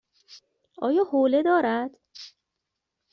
[0.77, 1.91] آیا حوله دارد؟